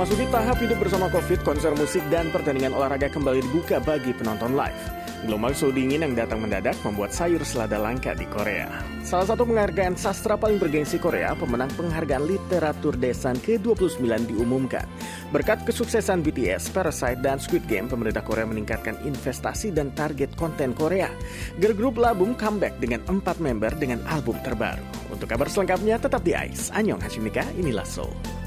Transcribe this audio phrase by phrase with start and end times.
[0.00, 4.80] Memasuki tahap hidup bersama COVID, konser musik dan pertandingan olahraga kembali dibuka bagi penonton live.
[5.28, 8.80] Gelombang suhu dingin yang datang mendadak membuat sayur selada langka di Korea.
[9.04, 14.88] Salah satu penghargaan sastra paling bergengsi Korea, pemenang penghargaan literatur desan ke-29 diumumkan.
[15.36, 21.12] Berkat kesuksesan BTS, Parasite, dan Squid Game, pemerintah Korea meningkatkan investasi dan target konten Korea.
[21.60, 25.12] Girl Group Labum comeback dengan empat member dengan album terbaru.
[25.12, 26.72] Untuk kabar selengkapnya tetap di ICE.
[26.72, 28.39] Anyong Hashimika, inilah Seoul.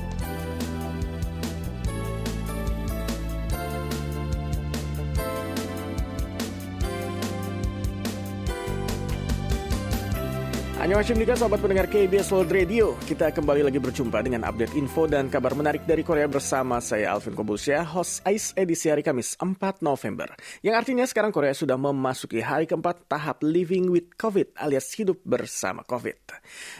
[10.83, 12.99] Annyeonghaseyo Nika, sahabat pendengar KBS World Radio.
[13.07, 17.31] Kita kembali lagi berjumpa dengan update info dan kabar menarik dari Korea bersama saya Alvin
[17.39, 20.35] Kobulsya, host ICE edisi hari Kamis 4 November.
[20.59, 25.87] Yang artinya sekarang Korea sudah memasuki hari keempat tahap Living with COVID alias hidup bersama
[25.87, 26.19] COVID.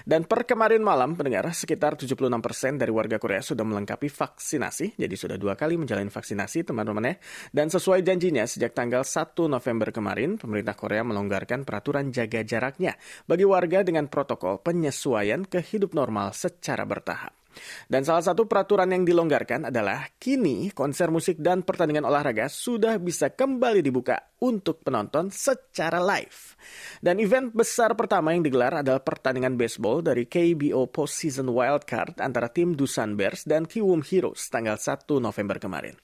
[0.03, 2.27] Dan per kemarin malam, pendengar, sekitar 76%
[2.75, 7.15] dari warga Korea sudah melengkapi vaksinasi, jadi sudah dua kali menjalani vaksinasi teman-teman ya.
[7.55, 12.99] Dan sesuai janjinya, sejak tanggal 1 November kemarin, pemerintah Korea melonggarkan peraturan jaga jaraknya
[13.31, 17.42] bagi warga dengan dengan protokol penyesuaian ke hidup normal secara bertahap.
[17.87, 23.31] Dan salah satu peraturan yang dilonggarkan adalah kini konser musik dan pertandingan olahraga sudah bisa
[23.31, 26.59] kembali dibuka untuk penonton secara live.
[26.99, 32.75] Dan event besar pertama yang digelar adalah pertandingan baseball dari KBO Postseason Wildcard antara tim
[32.75, 35.95] Dusan Bears dan Kiwum Heroes tanggal 1 November kemarin.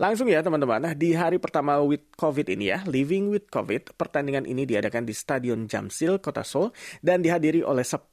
[0.00, 4.64] Langsung ya teman-teman, di hari pertama with COVID ini ya, Living with COVID, pertandingan ini
[4.64, 6.72] diadakan di Stadion Jamsil, Kota Seoul,
[7.04, 8.08] dan dihadiri oleh 10.000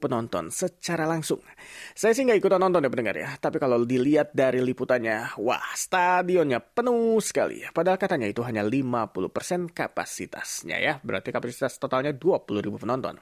[0.00, 1.44] penonton secara langsung.
[1.92, 6.62] Saya sih nggak ikutan nonton ya pendengar ya, tapi kalau dilihat dari liputannya, wah stadionnya
[6.62, 7.64] penuh sekali.
[7.72, 10.92] Padahal katanya itu hanya 5 50% kapasitasnya ya.
[11.00, 13.18] Berarti kapasitas totalnya 20 ribu penonton.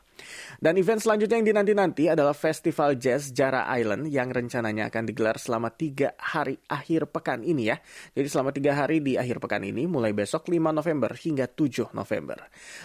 [0.61, 5.73] Dan event selanjutnya yang dinanti-nanti adalah Festival Jazz Jara Island yang rencananya akan digelar selama
[5.73, 7.81] tiga hari akhir pekan ini ya.
[8.13, 12.37] Jadi selama tiga hari di akhir pekan ini mulai besok 5 November hingga 7 November.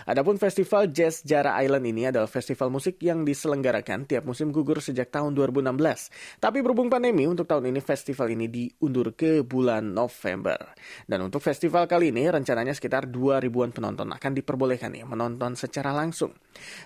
[0.08, 5.12] Adapun Festival Jazz Jara Island ini adalah festival musik yang diselenggarakan tiap musim gugur sejak
[5.12, 6.40] tahun 2016.
[6.40, 10.78] Tapi berhubung pandemi untuk tahun ini festival ini diundur ke bulan November.
[11.04, 15.92] Dan untuk festival kali ini rencananya sekitar 2 ribuan penonton akan diperbolehkan nih menonton secara
[15.92, 16.32] langsung.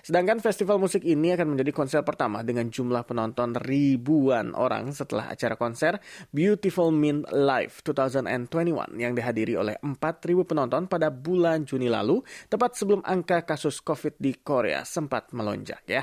[0.02, 5.54] Sedangkan festival musik ini akan menjadi konser pertama dengan jumlah penonton ribuan orang setelah acara
[5.54, 6.00] konser
[6.32, 13.04] Beautiful Mint Live 2021 yang dihadiri oleh 4.000 penonton pada bulan Juni lalu, tepat sebelum
[13.04, 16.02] angka kasus COVID di Korea sempat melonjak ya.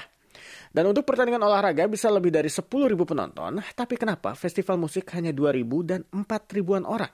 [0.69, 5.65] Dan untuk pertandingan olahraga bisa lebih dari 10.000 penonton, tapi kenapa festival musik hanya 2.000
[5.89, 7.11] dan 4.000-an orang?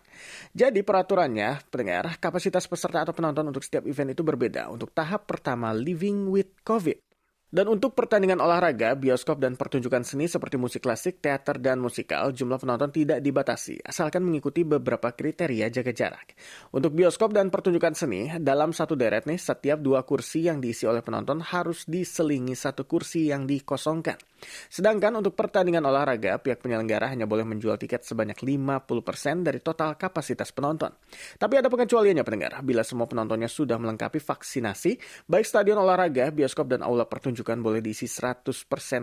[0.51, 5.71] Jadi peraturannya, pendengar, kapasitas peserta atau penonton untuk setiap event itu berbeda untuk tahap pertama
[5.71, 7.12] Living with COVID.
[7.53, 12.57] Dan untuk pertandingan olahraga, bioskop dan pertunjukan seni seperti musik klasik, teater, dan musikal, jumlah
[12.57, 16.33] penonton tidak dibatasi, asalkan mengikuti beberapa kriteria jaga jarak.
[16.73, 21.05] Untuk bioskop dan pertunjukan seni, dalam satu deret nih, setiap dua kursi yang diisi oleh
[21.05, 24.32] penonton harus diselingi satu kursi yang dikosongkan.
[24.69, 30.53] Sedangkan untuk pertandingan olahraga, pihak penyelenggara hanya boleh menjual tiket sebanyak 50% dari total kapasitas
[30.53, 30.93] penonton.
[31.39, 36.85] Tapi ada pengecualiannya pendengar, bila semua penontonnya sudah melengkapi vaksinasi, baik stadion olahraga, bioskop, dan
[36.85, 38.53] aula pertunjukan boleh diisi 100%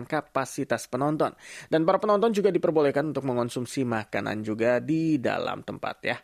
[0.07, 1.35] kapasitas penonton.
[1.67, 6.17] Dan para penonton juga diperbolehkan untuk mengonsumsi makanan juga di dalam tempat ya.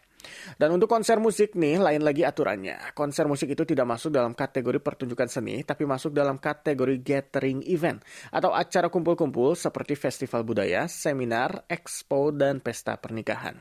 [0.58, 2.92] Dan untuk konser musik nih, lain lagi aturannya.
[2.98, 8.02] Konser musik itu tidak masuk dalam kategori pertunjukan seni, tapi masuk dalam kategori gathering event
[8.34, 13.56] atau acara kumpul-kumpul seperti festival budaya, seminar, expo, dan pesta pernikahan.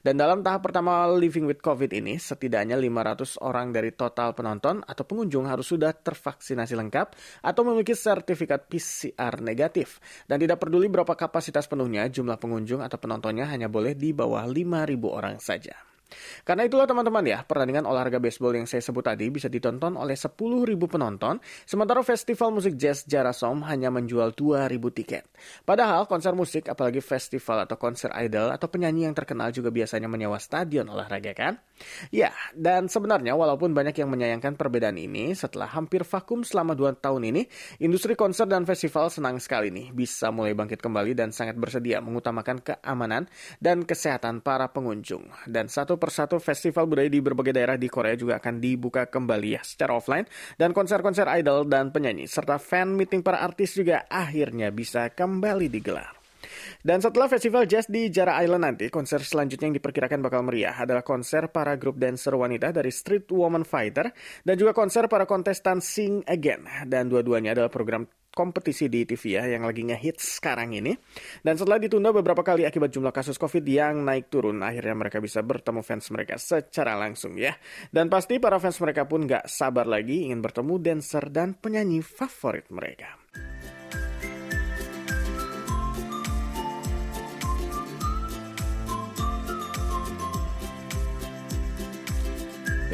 [0.00, 5.02] Dan dalam tahap pertama Living with COVID ini, setidaknya 500 orang dari total penonton atau
[5.02, 7.06] pengunjung harus sudah tervaksinasi lengkap
[7.42, 9.98] atau memiliki sertifikat PCR negatif.
[10.30, 14.94] Dan tidak peduli berapa kapasitas penuhnya, jumlah pengunjung atau penontonnya hanya boleh di bawah 5.000
[15.10, 15.74] orang saja.
[16.46, 20.38] Karena itulah teman-teman ya, pertandingan olahraga baseball yang saya sebut tadi bisa ditonton oleh 10.000
[20.86, 25.26] penonton, sementara festival musik jazz Jarasom hanya menjual 2.000 tiket.
[25.66, 30.38] Padahal konser musik, apalagi festival atau konser idol atau penyanyi yang terkenal juga biasanya menyewa
[30.38, 31.58] stadion olahraga kan?
[32.14, 37.22] Ya, dan sebenarnya walaupun banyak yang menyayangkan perbedaan ini, setelah hampir vakum selama 2 tahun
[37.34, 37.42] ini,
[37.82, 42.62] industri konser dan festival senang sekali nih bisa mulai bangkit kembali dan sangat bersedia mengutamakan
[42.62, 43.28] keamanan
[43.60, 45.28] dan kesehatan para pengunjung.
[45.44, 49.62] Dan satu persatu festival budaya di berbagai daerah di Korea juga akan dibuka kembali ya
[49.64, 50.24] secara offline
[50.56, 56.16] dan konser-konser idol dan penyanyi serta fan meeting para artis juga akhirnya bisa kembali digelar.
[56.82, 61.02] Dan setelah festival jazz di Jara Island nanti, konser selanjutnya yang diperkirakan bakal meriah adalah
[61.02, 64.14] konser para grup dancer wanita dari Street Woman Fighter
[64.46, 66.86] dan juga konser para kontestan Sing Again.
[66.86, 70.92] Dan dua-duanya adalah program kompetisi di TV ya yang lagi ngehits sekarang ini.
[71.40, 75.40] Dan setelah ditunda beberapa kali akibat jumlah kasus COVID yang naik turun, akhirnya mereka bisa
[75.40, 77.56] bertemu fans mereka secara langsung ya.
[77.88, 82.68] Dan pasti para fans mereka pun gak sabar lagi ingin bertemu dancer dan penyanyi favorit
[82.68, 83.16] mereka.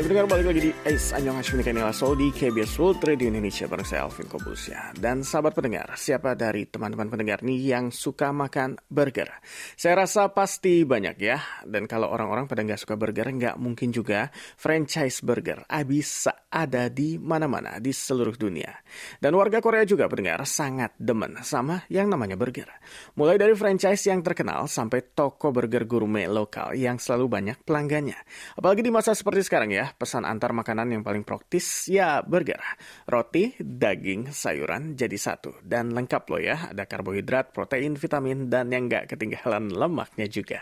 [0.02, 3.70] Ya pendengar balik lagi di Ace Anyong Hashim Kanila Soul di KBS World Radio Indonesia
[3.70, 4.98] bareng saya Alvin Kobusya.
[4.98, 9.30] Dan sahabat pendengar, siapa dari teman-teman pendengar nih yang suka makan burger?
[9.78, 11.38] Saya rasa pasti banyak ya.
[11.62, 14.26] Dan kalau orang-orang pada nggak suka burger, nggak mungkin juga
[14.58, 18.74] franchise burger bisa ada di mana-mana di seluruh dunia.
[19.22, 22.66] Dan warga Korea juga pendengar sangat demen sama yang namanya burger.
[23.14, 28.18] Mulai dari franchise yang terkenal sampai toko burger gourmet lokal yang selalu banyak pelanggannya.
[28.58, 32.60] Apalagi di masa seperti sekarang ya, pesan antar makanan yang paling praktis ya burger.
[33.06, 35.62] Roti, daging, sayuran jadi satu.
[35.62, 40.60] Dan lengkap loh ya, ada karbohidrat, protein, vitamin, dan yang nggak ketinggalan lemaknya juga.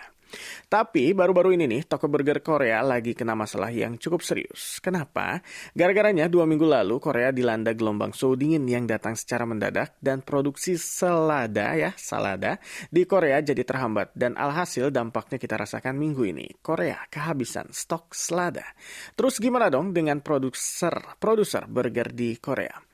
[0.71, 4.79] Tapi baru-baru ini nih, toko burger Korea lagi kena masalah yang cukup serius.
[4.79, 5.43] Kenapa?
[5.75, 10.75] Gara-garanya dua minggu lalu Korea dilanda gelombang suhu dingin yang datang secara mendadak dan produksi
[10.79, 12.59] selada ya, salada
[12.91, 14.13] di Korea jadi terhambat.
[14.15, 16.47] Dan alhasil dampaknya kita rasakan minggu ini.
[16.61, 18.67] Korea kehabisan stok selada.
[19.15, 22.90] Terus gimana dong dengan produser produser burger di Korea?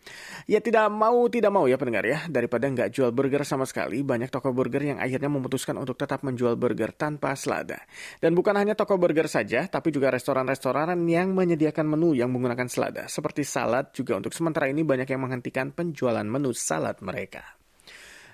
[0.47, 4.31] Ya tidak mau tidak mau ya pendengar ya, daripada nggak jual burger sama sekali, banyak
[4.31, 7.83] toko burger yang akhirnya memutuskan untuk tetap menjual burger tanpa selada.
[8.23, 13.11] Dan bukan hanya toko burger saja, tapi juga restoran-restoran yang menyediakan menu yang menggunakan selada.
[13.11, 17.57] Seperti salad juga untuk sementara ini banyak yang menghentikan penjualan menu salad mereka.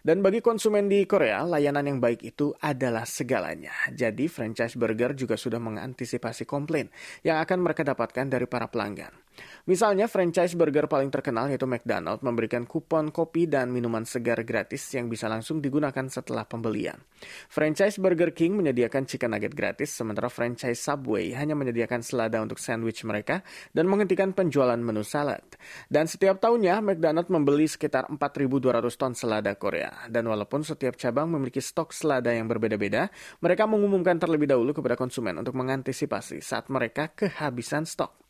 [0.03, 3.71] Dan bagi konsumen di Korea, layanan yang baik itu adalah segalanya.
[3.95, 6.91] Jadi franchise burger juga sudah mengantisipasi komplain
[7.23, 9.22] yang akan mereka dapatkan dari para pelanggan.
[9.65, 15.07] Misalnya franchise burger paling terkenal yaitu McDonald memberikan kupon kopi dan minuman segar gratis yang
[15.07, 16.99] bisa langsung digunakan setelah pembelian.
[17.47, 23.07] Franchise Burger King menyediakan chicken nugget gratis sementara franchise Subway hanya menyediakan selada untuk sandwich
[23.07, 25.43] mereka dan menghentikan penjualan menu salad.
[25.87, 30.11] Dan setiap tahunnya McDonald membeli sekitar 4.200 ton selada Korea.
[30.11, 33.09] Dan walaupun setiap cabang memiliki stok selada yang berbeda-beda,
[33.41, 38.22] mereka mengumumkan terlebih dahulu kepada konsumen untuk mengantisipasi saat mereka kehabisan stok.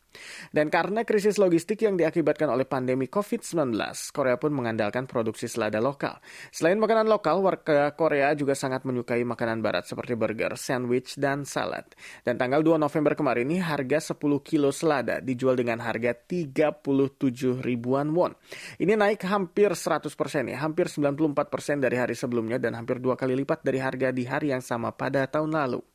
[0.53, 3.73] Dan karena krisis logistik yang diakibatkan oleh pandemi COVID-19,
[4.13, 6.21] Korea pun mengandalkan produksi selada lokal.
[6.53, 11.85] Selain makanan lokal, warga Korea juga sangat menyukai makanan barat seperti burger, sandwich, dan salad.
[12.21, 18.13] Dan tanggal 2 November kemarin ini harga 10 kilo selada dijual dengan harga 37 ribuan
[18.13, 18.33] won.
[18.79, 20.09] Ini naik hampir 100%
[20.49, 24.55] ya, hampir 94% dari hari sebelumnya dan hampir dua kali lipat dari harga di hari
[24.55, 25.92] yang sama pada tahun lalu.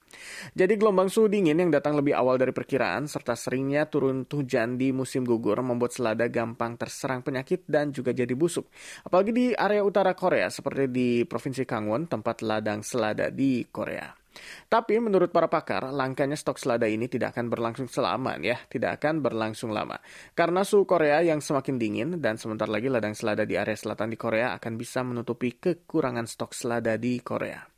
[0.54, 4.92] Jadi gelombang suhu dingin yang datang lebih awal dari perkiraan serta seringnya turun hujan di
[4.92, 8.68] musim gugur membuat selada gampang terserang penyakit dan juga jadi busuk.
[9.04, 14.18] Apalagi di area utara Korea seperti di Provinsi Gangwon tempat ladang selada di Korea.
[14.68, 19.18] Tapi menurut para pakar, langkanya stok selada ini tidak akan berlangsung selama ya, tidak akan
[19.24, 19.98] berlangsung lama.
[20.36, 24.18] Karena suhu Korea yang semakin dingin dan sebentar lagi ladang selada di area selatan di
[24.20, 27.77] Korea akan bisa menutupi kekurangan stok selada di Korea.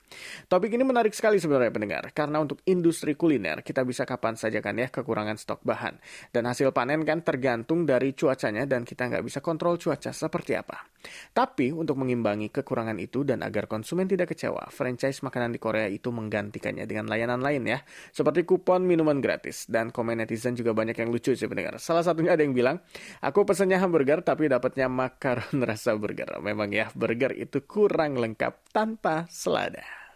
[0.51, 4.75] Topik ini menarik sekali sebenarnya pendengar, karena untuk industri kuliner kita bisa kapan saja kan
[4.75, 5.95] ya kekurangan stok bahan.
[6.35, 10.90] Dan hasil panen kan tergantung dari cuacanya dan kita nggak bisa kontrol cuaca seperti apa.
[11.33, 16.13] Tapi untuk mengimbangi kekurangan itu dan agar konsumen tidak kecewa, franchise makanan di Korea itu
[16.13, 17.79] menggantikannya dengan layanan lain ya,
[18.13, 19.65] seperti kupon minuman gratis.
[19.71, 21.81] Dan komen netizen juga banyak yang lucu sih pendengar.
[21.81, 22.83] Salah satunya ada yang bilang,
[23.25, 26.41] aku pesannya hamburger tapi dapatnya makaron rasa burger.
[26.43, 30.10] Memang ya, burger itu kurang lengkap tanpa selada.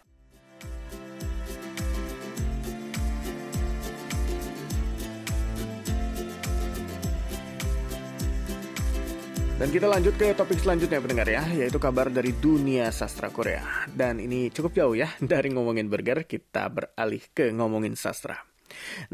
[9.54, 13.86] Dan kita lanjut ke topik selanjutnya pendengar ya, yaitu kabar dari dunia sastra Korea.
[13.86, 18.34] Dan ini cukup jauh ya, dari ngomongin burger, kita beralih ke ngomongin sastra.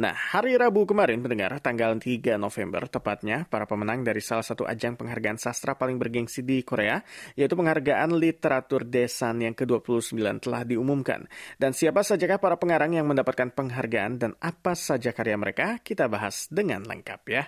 [0.01, 4.97] Nah, hari Rabu kemarin pendengar, tanggal 3 November tepatnya, para pemenang dari salah satu ajang
[4.97, 7.05] penghargaan sastra paling bergengsi di Korea,
[7.37, 11.29] yaitu penghargaan literatur desan yang ke-29 telah diumumkan.
[11.61, 16.49] Dan siapa sajakah para pengarang yang mendapatkan penghargaan dan apa saja karya mereka, kita bahas
[16.49, 17.45] dengan lengkap ya.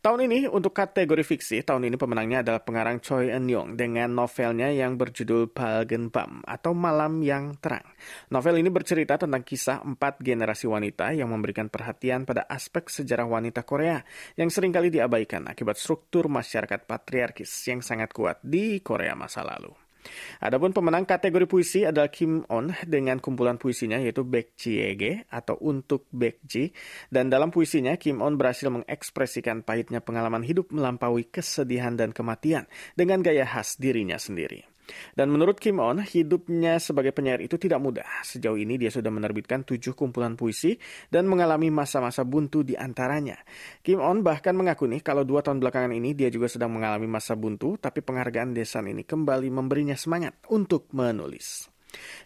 [0.00, 4.70] Tahun ini untuk kategori fiksi, tahun ini pemenangnya adalah pengarang Choi Eun Yong dengan novelnya
[4.70, 7.86] yang berjudul Palgenpam atau Malam yang Terang.
[8.30, 13.66] Novel ini bercerita tentang kisah empat generasi wanita yang memberikan perhatian pada aspek sejarah wanita
[13.66, 14.02] Korea
[14.38, 19.85] yang sering kali diabaikan akibat struktur masyarakat patriarkis yang sangat kuat di Korea masa lalu.
[20.44, 26.70] Adapun pemenang kategori puisi adalah Kim On dengan kumpulan puisinya yaitu Bekjiege atau Untuk Bekji.
[27.08, 33.24] Dan dalam puisinya, Kim On berhasil mengekspresikan pahitnya pengalaman hidup melampaui kesedihan dan kematian dengan
[33.24, 34.75] gaya khas dirinya sendiri.
[35.12, 38.06] Dan menurut Kim On, hidupnya sebagai penyair itu tidak mudah.
[38.22, 40.78] Sejauh ini dia sudah menerbitkan tujuh kumpulan puisi
[41.12, 43.36] dan mengalami masa-masa buntu di antaranya.
[43.84, 47.36] Kim On bahkan mengaku nih kalau dua tahun belakangan ini dia juga sedang mengalami masa
[47.36, 51.75] buntu, tapi penghargaan Desan ini kembali memberinya semangat untuk menulis.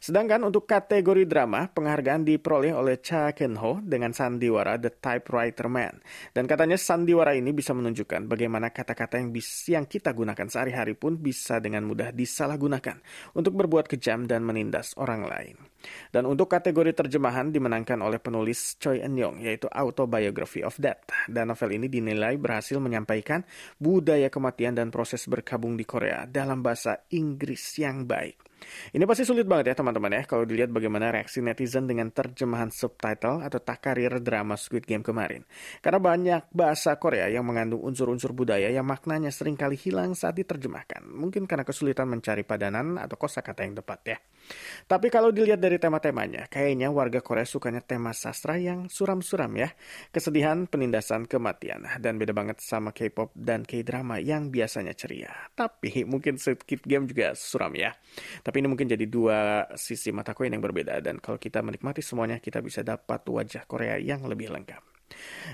[0.00, 6.02] Sedangkan untuk kategori drama, penghargaan diperoleh oleh Cha Ken-ho dengan sandiwara The Typewriter Man.
[6.32, 9.30] Dan katanya sandiwara ini bisa menunjukkan bagaimana kata-kata yang,
[9.66, 13.00] yang kita gunakan sehari-hari pun bisa dengan mudah disalahgunakan
[13.34, 15.56] untuk berbuat kejam dan menindas orang lain.
[16.12, 21.08] Dan untuk kategori terjemahan dimenangkan oleh penulis Choi Eun-yong yaitu Autobiography of Death.
[21.26, 23.42] Dan novel ini dinilai berhasil menyampaikan
[23.80, 28.50] budaya kematian dan proses berkabung di Korea dalam bahasa Inggris yang baik.
[28.92, 33.40] Ini pasti sulit banget ya teman-teman ya kalau dilihat bagaimana reaksi netizen dengan terjemahan subtitle
[33.40, 35.44] atau takarir drama Squid Game kemarin.
[35.80, 41.08] Karena banyak bahasa Korea yang mengandung unsur-unsur budaya yang maknanya sering kali hilang saat diterjemahkan.
[41.08, 44.18] Mungkin karena kesulitan mencari padanan atau kosakata yang tepat ya.
[44.88, 49.70] Tapi kalau dilihat dari tema-temanya, kayaknya warga Korea sukanya tema sastra yang suram-suram ya.
[50.10, 51.86] Kesedihan, penindasan, kematian.
[52.02, 55.30] Dan beda banget sama K-pop dan K-drama yang biasanya ceria.
[55.54, 57.94] Tapi mungkin Squid Game juga suram ya.
[58.42, 62.42] Tapi ini mungkin jadi dua sisi mata koin yang berbeda dan kalau kita menikmati semuanya
[62.42, 64.89] kita bisa dapat wajah Korea yang lebih lengkap.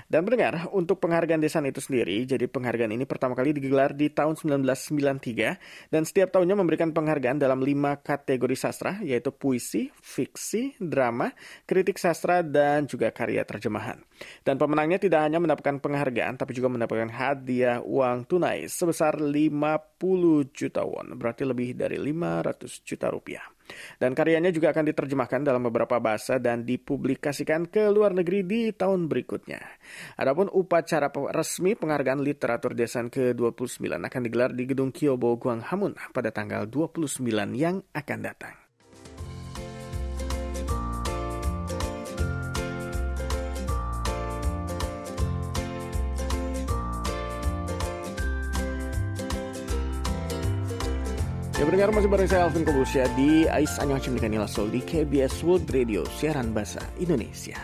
[0.07, 4.39] Dan pendengar, untuk penghargaan Desan itu sendiri, jadi penghargaan ini pertama kali digelar di tahun
[4.39, 11.33] 1993 dan setiap tahunnya memberikan penghargaan dalam lima kategori sastra, yaitu puisi, fiksi, drama,
[11.67, 13.99] kritik sastra, dan juga karya terjemahan.
[14.45, 20.85] Dan pemenangnya tidak hanya mendapatkan penghargaan, tapi juga mendapatkan hadiah uang tunai sebesar 50 juta
[20.85, 23.56] won, berarti lebih dari 500 juta rupiah.
[23.97, 29.07] Dan karyanya juga akan diterjemahkan dalam beberapa bahasa dan dipublikasikan ke luar negeri di tahun
[29.07, 29.63] berikutnya.
[30.19, 36.67] Adapun upacara resmi penghargaan literatur desain ke-29 akan digelar di Gedung Kyobo Guanghamun pada tanggal
[36.67, 37.23] 29
[37.55, 38.66] yang akan datang.
[51.57, 55.65] Ya pendengar masih bareng saya Alvin Kobusya di Ais Anyong Cimdikan Sol di KBS World
[55.73, 57.57] Radio siaran bahasa Indonesia.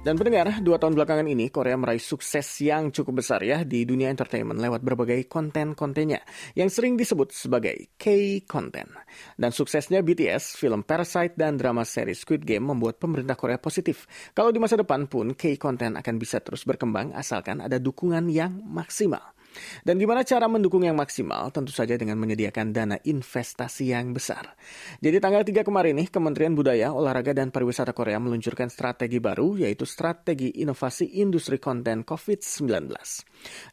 [0.00, 4.08] Dan pendengar, dua tahun belakangan ini Korea meraih sukses yang cukup besar ya di dunia
[4.08, 6.24] entertainment lewat berbagai konten-kontennya
[6.56, 8.88] yang sering disebut sebagai K-content.
[9.36, 14.08] Dan suksesnya BTS, film Parasite, dan drama seri Squid Game membuat pemerintah Korea positif.
[14.32, 19.36] Kalau di masa depan pun K-content akan bisa terus berkembang asalkan ada dukungan yang maksimal.
[19.82, 21.50] Dan gimana cara mendukung yang maksimal?
[21.54, 24.54] Tentu saja dengan menyediakan dana investasi yang besar.
[24.98, 29.84] Jadi tanggal 3 kemarin nih, Kementerian Budaya, Olahraga, dan Pariwisata Korea meluncurkan strategi baru, yaitu
[29.84, 32.88] strategi inovasi industri konten COVID-19.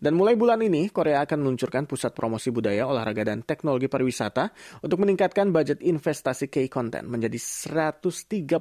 [0.04, 4.52] Dan mulai bulan ini, Korea akan meluncurkan pusat promosi budaya, olahraga, dan teknologi pariwisata
[4.84, 8.52] untuk meningkatkan budget investasi K-Content menjadi 132,8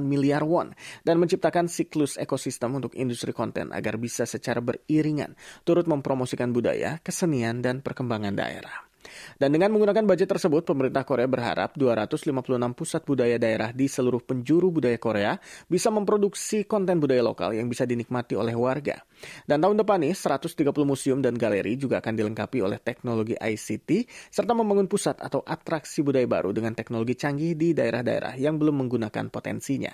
[0.00, 0.72] miliar won
[1.04, 5.36] dan menciptakan siklus ekosistem untuk industri konten agar bisa secara beriringan
[5.68, 8.88] turut mempromosikan mempromosikan budaya, kesenian, dan perkembangan daerah.
[9.36, 12.32] Dan dengan menggunakan budget tersebut, pemerintah Korea berharap 256
[12.72, 15.36] pusat budaya daerah di seluruh penjuru budaya Korea
[15.68, 19.04] bisa memproduksi konten budaya lokal yang bisa dinikmati oleh warga.
[19.44, 24.56] Dan tahun depan nih, 130 museum dan galeri juga akan dilengkapi oleh teknologi ICT, serta
[24.56, 29.92] membangun pusat atau atraksi budaya baru dengan teknologi canggih di daerah-daerah yang belum menggunakan potensinya.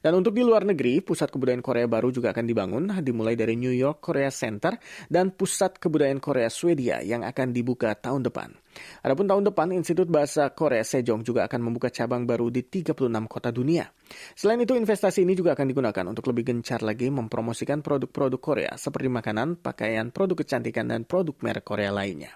[0.00, 3.74] Dan untuk di luar negeri, pusat kebudayaan Korea baru juga akan dibangun, dimulai dari New
[3.74, 4.74] York Korea Center
[5.06, 8.63] dan pusat kebudayaan Korea Swedia yang akan dibuka tahun depan.
[9.02, 13.50] Adapun tahun depan, Institut Bahasa Korea Sejong juga akan membuka cabang baru di 36 kota
[13.54, 13.88] dunia.
[14.34, 19.08] Selain itu, investasi ini juga akan digunakan untuk lebih gencar lagi mempromosikan produk-produk Korea seperti
[19.08, 22.34] makanan, pakaian, produk kecantikan, dan produk merek Korea lainnya.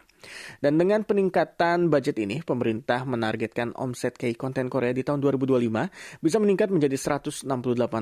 [0.58, 6.36] Dan dengan peningkatan budget ini, pemerintah menargetkan omset K konten Korea di tahun 2025 bisa
[6.42, 7.46] meningkat menjadi 168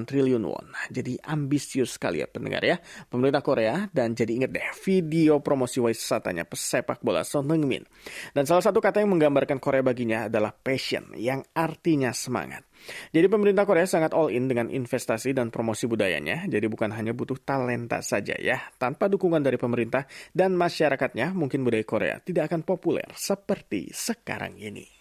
[0.08, 0.66] triliun won.
[0.88, 2.80] Jadi ambisius sekali ya pendengar ya,
[3.12, 3.88] pemerintah Korea.
[3.92, 7.84] Dan jadi ingat deh, video promosi wisatanya pesepak bola Son Heung-min.
[8.32, 12.64] Dan salah satu kata yang menggambarkan Korea baginya adalah passion, yang artinya semangat.
[13.12, 16.48] Jadi pemerintah Korea sangat all in dengan investasi dan promosi budayanya.
[16.48, 18.62] Jadi bukan hanya butuh talenta saja ya.
[18.80, 24.95] Tanpa dukungan dari pemerintah dan masyarakatnya, mungkin budaya Korea tidak akan populer seperti sekarang ini.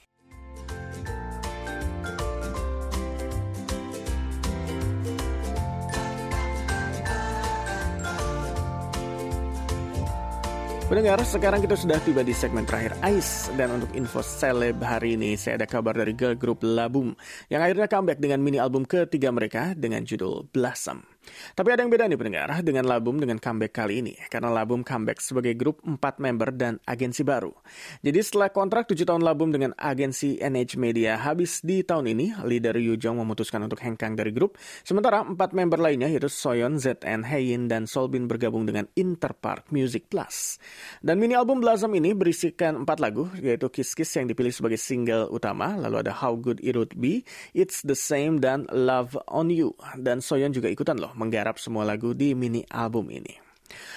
[10.85, 15.33] Pendengar, sekarang kita sudah tiba di segmen terakhir AIS dan untuk info seleb hari ini
[15.33, 17.17] saya ada kabar dari girl group Labum
[17.49, 21.14] yang akhirnya comeback dengan mini album ketiga mereka dengan judul Blossom.
[21.53, 24.13] Tapi ada yang beda nih pendengar dengan Labum dengan comeback kali ini.
[24.29, 27.51] Karena Labum comeback sebagai grup 4 member dan agensi baru.
[28.05, 32.77] Jadi setelah kontrak 7 tahun Labum dengan agensi NH Media habis di tahun ini, leader
[32.77, 34.59] Yu Jong memutuskan untuk hengkang dari grup.
[34.85, 40.61] Sementara 4 member lainnya yaitu Soyeon, ZN, Haein, dan Solbin bergabung dengan Interpark Music Plus.
[41.01, 45.31] Dan mini album Blossom ini berisikan 4 lagu, yaitu Kiss Kiss yang dipilih sebagai single
[45.31, 49.73] utama, lalu ada How Good It Would Be, It's The Same, dan Love On You.
[49.97, 53.44] Dan Soyeon juga ikutan loh menggarap semua lagu di mini album ini.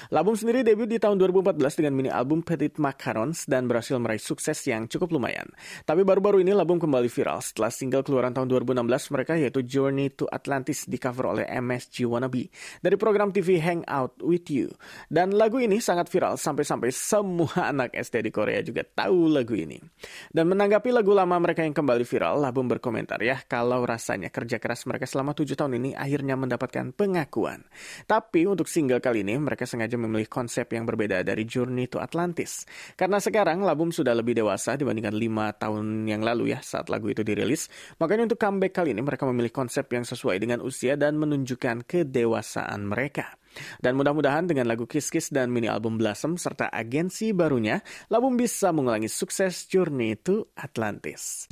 [0.09, 4.57] Labum sendiri debut di tahun 2014 dengan mini album Petit Macarons dan berhasil meraih sukses
[4.69, 5.49] yang cukup lumayan.
[5.85, 10.29] Tapi baru-baru ini Labum kembali viral setelah single keluaran tahun 2016 mereka yaitu Journey to
[10.31, 12.53] Atlantis di cover oleh MSG Wannabe
[12.85, 14.73] dari program TV Hangout With You.
[15.09, 19.81] Dan lagu ini sangat viral sampai-sampai semua anak SD di Korea juga tahu lagu ini.
[20.29, 24.85] Dan menanggapi lagu lama mereka yang kembali viral, Labum berkomentar ya kalau rasanya kerja keras
[24.85, 27.65] mereka selama 7 tahun ini akhirnya mendapatkan pengakuan.
[28.07, 32.69] Tapi untuk single kali ini mereka sengaja memilih konsep yang berbeda dari Journey to Atlantis.
[32.95, 37.25] Karena sekarang Labum sudah lebih dewasa dibandingkan lima tahun yang lalu ya saat lagu itu
[37.25, 37.73] dirilis.
[37.99, 42.85] Makanya untuk comeback kali ini mereka memilih konsep yang sesuai dengan usia dan menunjukkan kedewasaan
[42.85, 43.35] mereka.
[43.81, 47.81] Dan mudah-mudahan dengan lagu Kiss Kiss dan mini album Blossom serta agensi barunya,
[48.12, 51.49] Labum bisa mengulangi sukses Journey to Atlantis.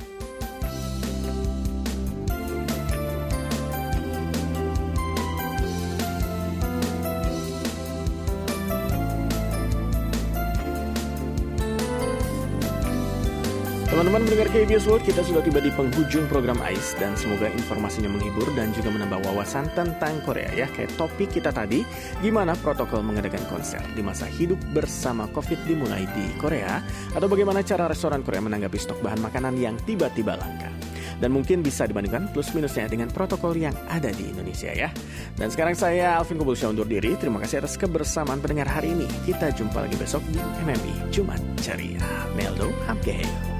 [13.97, 18.45] Teman-teman mendengar KBS World, kita sudah tiba di penghujung program AIS dan semoga informasinya menghibur
[18.53, 20.69] dan juga menambah wawasan tentang Korea ya.
[20.69, 21.81] Kayak topik kita tadi,
[22.21, 26.77] gimana protokol mengadakan konser di masa hidup bersama COVID dimulai di Korea
[27.17, 30.69] atau bagaimana cara restoran Korea menanggapi stok bahan makanan yang tiba-tiba langka.
[31.17, 34.93] Dan mungkin bisa dibandingkan plus minusnya dengan protokol yang ada di Indonesia ya.
[35.41, 37.17] Dan sekarang saya Alvin Kubulsya undur diri.
[37.17, 39.09] Terima kasih atas kebersamaan pendengar hari ini.
[39.25, 42.05] Kita jumpa lagi besok di MMI Jumat Ceria.
[42.37, 43.56] Meldo Hamkehe.